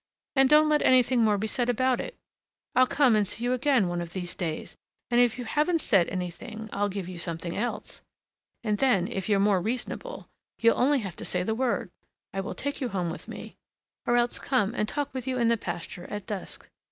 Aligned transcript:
And 0.35 0.49
don't 0.49 0.67
let 0.67 0.81
anything 0.81 1.21
more 1.23 1.37
be 1.37 1.45
said 1.45 1.69
about 1.69 2.01
it. 2.01 2.17
I'll 2.73 2.87
come 2.87 3.15
and 3.15 3.27
see 3.27 3.43
you 3.43 3.53
again 3.53 3.87
one 3.87 4.01
of 4.01 4.13
these 4.13 4.35
days, 4.35 4.75
and 5.11 5.21
if 5.21 5.37
you 5.37 5.45
haven't 5.45 5.79
said 5.79 6.09
anything, 6.09 6.71
I'll 6.73 6.89
give 6.89 7.07
you 7.07 7.19
something 7.19 7.55
else. 7.55 8.01
And 8.63 8.79
then, 8.79 9.07
if 9.07 9.29
you're 9.29 9.39
more 9.39 9.61
reasonable, 9.61 10.27
you'll 10.59 10.75
only 10.79 11.01
have 11.01 11.17
to 11.17 11.23
say 11.25 11.43
the 11.43 11.53
word: 11.53 11.91
I 12.33 12.41
will 12.41 12.55
take 12.55 12.81
you 12.81 12.89
home 12.89 13.11
with 13.11 13.27
me, 13.27 13.57
or 14.07 14.15
else 14.17 14.39
come 14.39 14.73
and 14.73 14.89
talk 14.89 15.13
with 15.13 15.27
you 15.27 15.37
in 15.37 15.49
the 15.49 15.55
pasture 15.55 16.05
at 16.05 16.25
dusk. 16.25 16.67